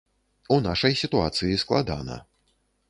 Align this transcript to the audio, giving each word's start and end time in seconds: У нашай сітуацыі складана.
У 0.55 0.57
нашай 0.67 0.97
сітуацыі 1.03 1.61
складана. 1.67 2.21